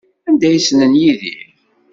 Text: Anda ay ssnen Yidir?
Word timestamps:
Anda 0.27 0.45
ay 0.49 0.59
ssnen 0.61 0.93
Yidir? 1.01 1.47